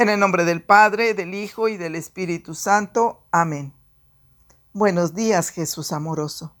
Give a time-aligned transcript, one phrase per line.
[0.00, 3.26] En el nombre del Padre, del Hijo y del Espíritu Santo.
[3.30, 3.74] Amén.
[4.72, 6.56] Buenos días, Jesús amoroso.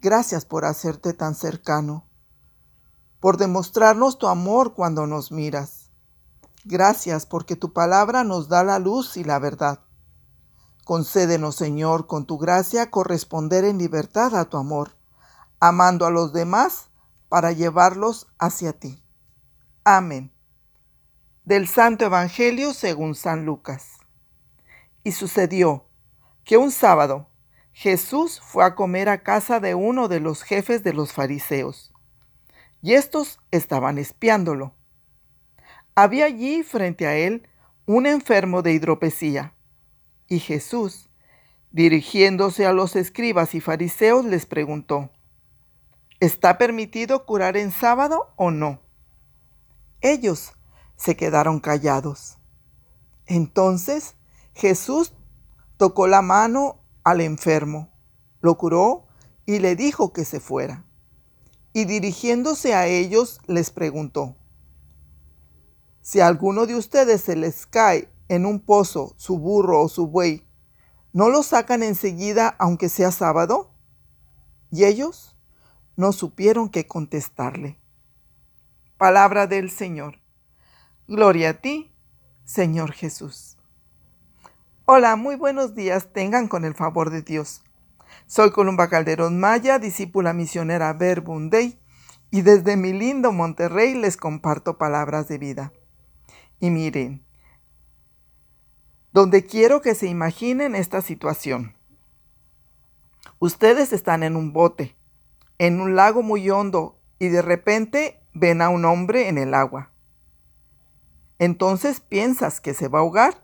[0.00, 2.06] Gracias por hacerte tan cercano,
[3.18, 5.90] por demostrarnos tu amor cuando nos miras.
[6.62, 9.80] Gracias porque tu palabra nos da la luz y la verdad.
[10.84, 14.96] Concédenos, Señor, con tu gracia corresponder en libertad a tu amor,
[15.58, 16.90] amando a los demás
[17.28, 19.02] para llevarlos hacia ti.
[19.82, 20.31] Amén
[21.44, 23.98] del Santo Evangelio según San Lucas.
[25.02, 25.88] Y sucedió
[26.44, 27.28] que un sábado
[27.72, 31.92] Jesús fue a comer a casa de uno de los jefes de los fariseos,
[32.80, 34.74] y estos estaban espiándolo.
[35.94, 37.48] Había allí frente a él
[37.86, 39.54] un enfermo de hidropesía,
[40.28, 41.08] y Jesús,
[41.70, 45.10] dirigiéndose a los escribas y fariseos, les preguntó,
[46.20, 48.80] ¿Está permitido curar en sábado o no?
[50.00, 50.52] Ellos
[51.02, 52.38] se quedaron callados.
[53.26, 54.14] Entonces
[54.54, 55.12] Jesús
[55.76, 57.90] tocó la mano al enfermo,
[58.40, 59.08] lo curó
[59.44, 60.86] y le dijo que se fuera.
[61.72, 64.36] Y dirigiéndose a ellos les preguntó,
[66.02, 70.06] si a alguno de ustedes se les cae en un pozo su burro o su
[70.06, 70.46] buey,
[71.12, 73.74] ¿no lo sacan enseguida aunque sea sábado?
[74.70, 75.36] Y ellos
[75.96, 77.80] no supieron qué contestarle.
[78.98, 80.21] Palabra del Señor.
[81.08, 81.92] Gloria a ti,
[82.44, 83.56] Señor Jesús.
[84.84, 87.64] Hola, muy buenos días tengan con el favor de Dios.
[88.26, 91.80] Soy Columba Calderón Maya, discípula misionera Verbum Dei,
[92.30, 95.72] y desde mi lindo Monterrey les comparto palabras de vida.
[96.60, 97.26] Y miren,
[99.12, 101.74] donde quiero que se imaginen esta situación.
[103.40, 104.96] Ustedes están en un bote,
[105.58, 109.91] en un lago muy hondo, y de repente ven a un hombre en el agua.
[111.42, 113.42] Entonces piensas que se va a ahogar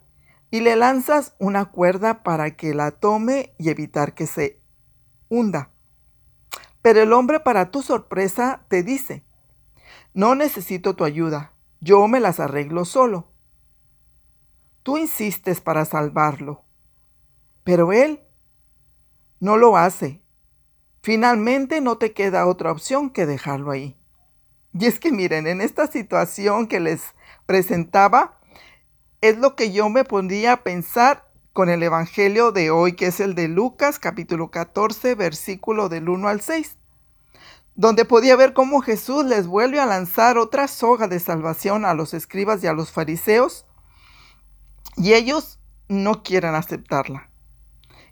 [0.53, 4.63] y le lanzas una cuerda para que la tome y evitar que se
[5.29, 5.73] hunda.
[6.81, 9.25] Pero el hombre para tu sorpresa te dice,
[10.15, 13.33] no necesito tu ayuda, yo me las arreglo solo.
[14.85, 16.67] Tú insistes para salvarlo,
[17.65, 18.23] pero él
[19.41, 20.23] no lo hace.
[21.03, 23.99] Finalmente no te queda otra opción que dejarlo ahí.
[24.73, 27.03] Y es que miren, en esta situación que les
[27.49, 28.39] presentaba,
[29.23, 33.21] es lo que yo me pondría a pensar con el Evangelio de hoy, que es
[33.21, 36.77] el de Lucas capítulo 14, versículo del 1 al 6,
[37.75, 42.13] donde podía ver cómo Jesús les vuelve a lanzar otra soga de salvación a los
[42.13, 43.65] escribas y a los fariseos,
[44.99, 45.59] y ellos
[45.89, 47.31] no quieren aceptarla.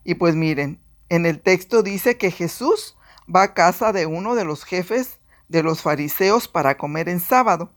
[0.02, 0.80] Y pues miren,
[1.10, 2.96] en el texto dice que Jesús
[3.32, 7.75] va a casa de uno de los jefes de los fariseos para comer en sábado.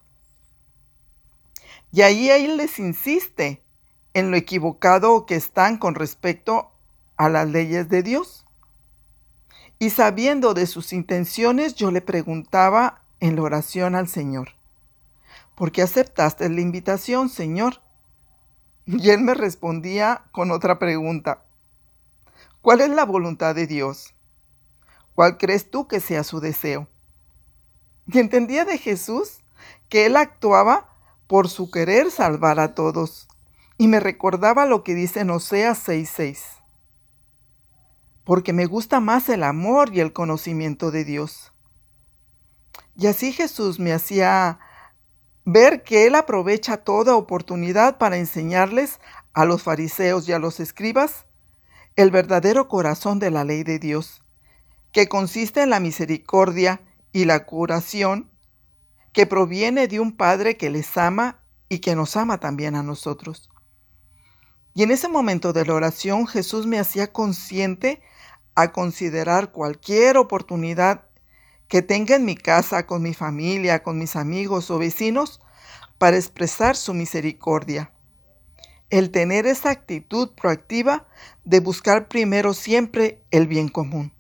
[1.92, 3.64] Y ahí él les insiste
[4.14, 6.72] en lo equivocado que están con respecto
[7.18, 8.46] a las leyes de Dios.
[9.80, 14.50] Y sabiendo de sus intenciones, yo le preguntaba en la oración al Señor,
[15.56, 17.82] ¿por qué aceptaste la invitación, Señor?
[18.86, 21.44] Y él me respondía con otra pregunta,
[22.62, 24.16] ¿cuál es la voluntad de Dios?
[25.16, 26.88] ¿Cuál crees tú que sea su deseo?
[28.08, 29.44] Y entendía de Jesús
[29.90, 30.89] que él actuaba
[31.30, 33.28] por su querer salvar a todos.
[33.78, 36.42] Y me recordaba lo que dice en Oseas 6:6.
[38.24, 41.54] Porque me gusta más el amor y el conocimiento de Dios.
[42.96, 44.58] Y así Jesús me hacía
[45.46, 49.00] ver que Él aprovecha toda oportunidad para enseñarles
[49.34, 51.28] a los fariseos y a los escribas
[51.96, 54.24] el verdadero corazón de la ley de Dios,
[54.92, 58.32] que consiste en la misericordia y la curación
[59.14, 63.50] que proviene de un Padre que les ama y que nos ama también a nosotros.
[64.74, 68.02] Y en ese momento de la oración Jesús me hacía consciente
[68.56, 71.06] a considerar cualquier oportunidad
[71.68, 75.40] que tenga en mi casa, con mi familia, con mis amigos o vecinos,
[75.98, 77.92] para expresar su misericordia.
[78.90, 81.08] El tener esa actitud proactiva
[81.44, 84.14] de buscar primero siempre el bien común.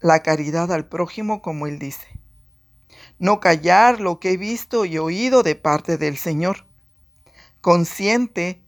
[0.00, 2.13] La caridad al prójimo, como él dice
[3.18, 6.66] no callar lo que he visto y oído de parte del Señor,
[7.60, 8.62] consciente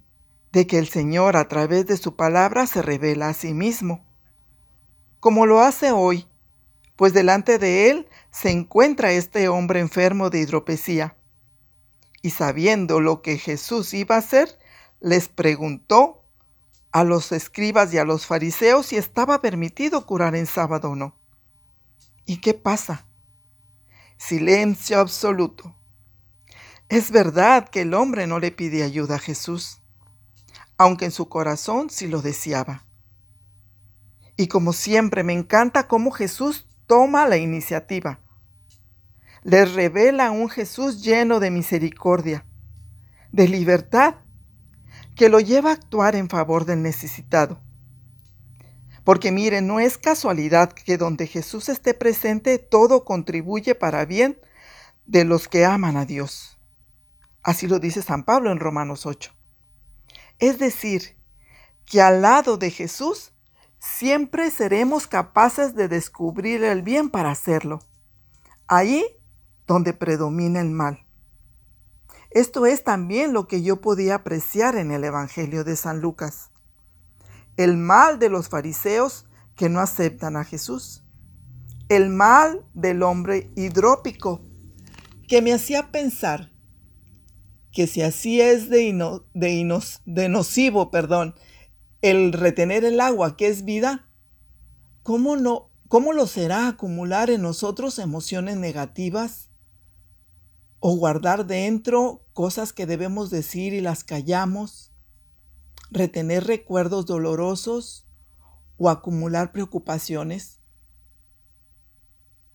[0.53, 4.05] de que el Señor a través de su palabra se revela a sí mismo,
[5.21, 6.27] como lo hace hoy,
[6.95, 11.17] pues delante de él se encuentra este hombre enfermo de hidropesía.
[12.23, 14.59] Y sabiendo lo que Jesús iba a hacer,
[15.01, 16.25] les preguntó
[16.91, 21.15] a los escribas y a los fariseos si estaba permitido curar en sábado o no.
[22.25, 23.07] ¿Y qué pasa?
[24.19, 25.77] Silencio absoluto.
[26.89, 29.83] Es verdad que el hombre no le pide ayuda a Jesús,
[30.79, 32.87] aunque en su corazón sí lo deseaba.
[34.37, 38.21] Y como siempre me encanta cómo Jesús toma la iniciativa.
[39.43, 42.47] Les revela un Jesús lleno de misericordia,
[43.33, 44.17] de libertad,
[45.15, 47.61] que lo lleva a actuar en favor del necesitado.
[49.07, 54.37] Porque miren, no es casualidad que donde Jesús esté presente todo contribuye para bien
[55.05, 56.59] de los que aman a Dios.
[57.45, 59.33] Así lo dice San Pablo en Romanos 8.
[60.41, 61.17] Es decir,
[61.85, 63.33] que al lado de Jesús
[63.79, 67.79] siempre seremos capaces de descubrir el bien para hacerlo.
[68.67, 69.07] Ahí
[69.69, 71.07] donde predomina el mal.
[72.33, 76.51] Esto es también lo que yo podía apreciar en el Evangelio de San Lucas.
[77.57, 79.27] El mal de los fariseos
[79.57, 81.03] que no aceptan a Jesús.
[81.89, 84.43] El mal del hombre hidrópico
[85.29, 86.53] que me hacía pensar
[87.73, 88.93] que si así es de,
[89.35, 91.35] de, de nocivo, perdón,
[92.01, 94.09] el retener el agua que es vida,
[95.03, 99.51] ¿cómo, no, ¿cómo lo será acumular en nosotros emociones negativas?
[100.79, 104.93] ¿O guardar dentro cosas que debemos decir y las callamos?
[105.91, 108.07] ¿Retener recuerdos dolorosos?
[108.77, 110.61] ¿O acumular preocupaciones?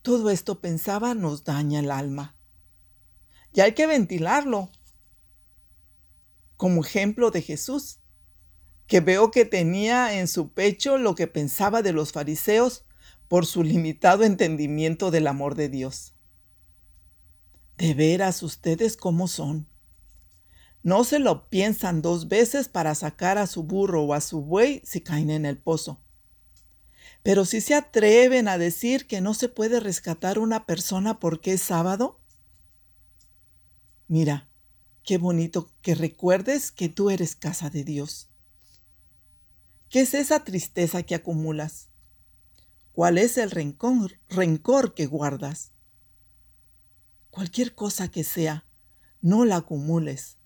[0.02, 2.36] Todo esto pensaba nos daña el alma.
[3.54, 4.70] Y hay que ventilarlo
[6.58, 8.02] como ejemplo de Jesús
[8.92, 12.84] que veo que tenía en su pecho lo que pensaba de los fariseos
[13.30, 16.14] por su limitado entendimiento del amor de Dios.
[17.78, 19.71] De veras ustedes cómo son.
[20.84, 24.82] No se lo piensan dos veces para sacar a su burro o a su buey
[24.86, 26.02] si caen en el pozo.
[27.24, 31.62] Pero si se atreven a decir que no se puede rescatar una persona porque es
[31.62, 32.20] sábado.
[34.08, 34.50] Mira,
[35.04, 38.32] qué bonito que recuerdes que tú eres casa de Dios
[39.92, 41.90] ¿Qué es esa tristeza que acumulas?
[42.94, 45.74] ¿Cuál es el rencor, rencor que guardas?
[47.30, 48.66] Cualquier cosa que sea,
[49.20, 50.38] no la acumules,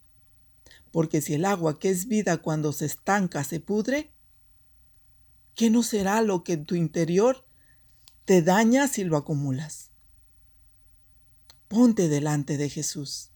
[0.96, 4.14] porque si el agua que es vida cuando se estanca se pudre,
[5.54, 7.46] ¿qué no será lo que en tu interior
[8.24, 9.92] te daña si lo acumulas?
[11.68, 13.34] Ponte delante de Jesús.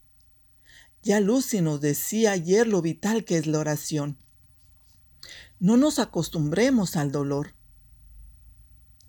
[1.02, 4.16] Ya Lucy nos decía ayer lo vital que es la oración.
[5.58, 7.56] No nos acostumbremos al dolor.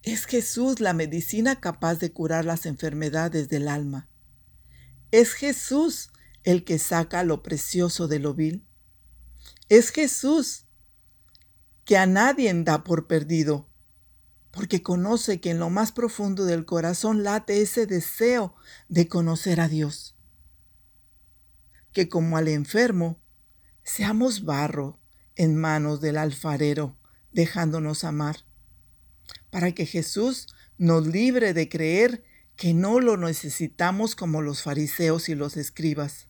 [0.03, 4.09] Es Jesús la medicina capaz de curar las enfermedades del alma.
[5.11, 6.11] Es Jesús
[6.43, 8.65] el que saca lo precioso de lo vil.
[9.69, 10.65] Es Jesús
[11.85, 13.69] que a nadie da por perdido,
[14.51, 18.55] porque conoce que en lo más profundo del corazón late ese deseo
[18.89, 20.15] de conocer a Dios.
[21.93, 23.21] Que como al enfermo,
[23.83, 24.99] seamos barro
[25.35, 26.97] en manos del alfarero,
[27.31, 28.45] dejándonos amar,
[29.49, 30.47] para que Jesús
[30.77, 32.23] nos libre de creer
[32.55, 36.27] que no lo necesitamos como los fariseos y los escribas,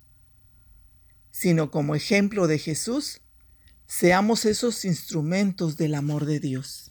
[1.42, 3.20] sino como ejemplo de Jesús,
[3.88, 6.91] seamos esos instrumentos del amor de Dios.